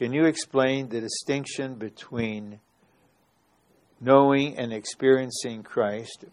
[0.00, 2.60] Can you explain the distinction between
[4.00, 6.24] knowing and experiencing Christ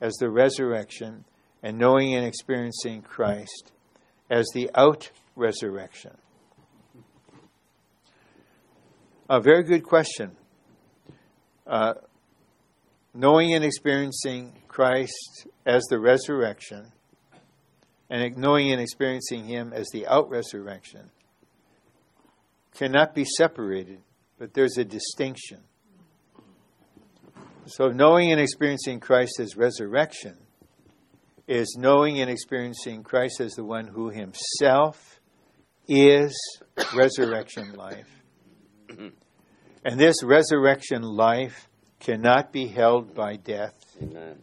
[0.00, 1.24] as the resurrection
[1.62, 3.70] and knowing and experiencing Christ
[4.28, 6.16] as the out resurrection?
[9.30, 10.32] A very good question.
[11.64, 11.94] Uh,
[13.14, 16.90] knowing and experiencing Christ as the resurrection
[18.10, 21.12] and knowing and experiencing Him as the out resurrection
[22.74, 24.00] cannot be separated,
[24.38, 25.60] but there's a distinction.
[27.66, 30.36] So, knowing and experiencing Christ as resurrection
[31.46, 35.20] is knowing and experiencing Christ as the one who Himself
[35.88, 36.34] is
[36.94, 38.08] resurrection life.
[39.84, 41.68] And this resurrection life
[41.98, 44.38] cannot be held by death, Amen.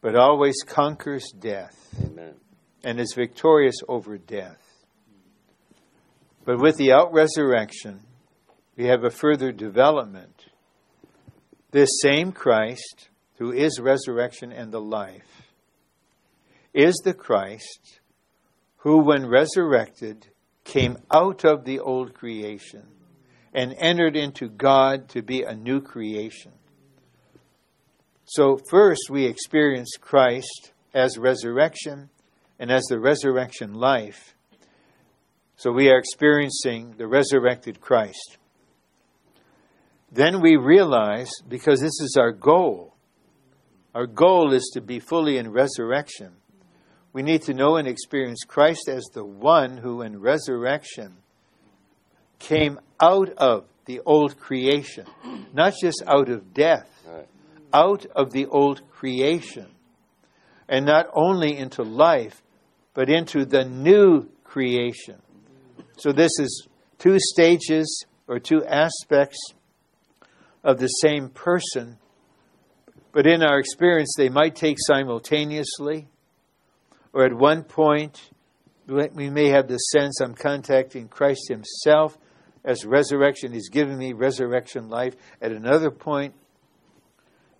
[0.00, 2.34] but always conquers death Amen.
[2.84, 4.58] and is victorious over death.
[6.44, 8.00] But with the out resurrection,
[8.76, 10.46] we have a further development.
[11.70, 13.08] This same Christ,
[13.38, 15.50] who is resurrection and the life,
[16.74, 18.00] is the Christ
[18.82, 20.26] who, when resurrected,
[20.64, 22.82] came out of the old creation
[23.54, 26.50] and entered into God to be a new creation.
[28.24, 32.10] So, first we experience Christ as resurrection
[32.58, 34.34] and as the resurrection life.
[35.62, 38.36] So, we are experiencing the resurrected Christ.
[40.10, 42.96] Then we realize, because this is our goal,
[43.94, 46.32] our goal is to be fully in resurrection.
[47.12, 51.18] We need to know and experience Christ as the one who, in resurrection,
[52.40, 55.06] came out of the old creation,
[55.54, 56.90] not just out of death,
[57.72, 59.68] out of the old creation,
[60.68, 62.42] and not only into life,
[62.94, 65.22] but into the new creation.
[66.02, 66.66] So, this is
[66.98, 69.38] two stages or two aspects
[70.64, 71.96] of the same person,
[73.12, 76.08] but in our experience, they might take simultaneously,
[77.12, 78.30] or at one point,
[78.88, 82.18] we may have the sense I'm contacting Christ Himself
[82.64, 83.52] as resurrection.
[83.52, 85.14] He's giving me resurrection life.
[85.40, 86.34] At another point,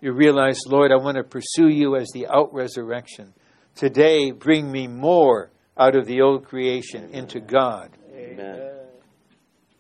[0.01, 3.35] you realize, Lord, I want to pursue you as the out resurrection.
[3.77, 7.97] Today, bring me more out of the old creation into God.
[8.33, 8.72] Amen.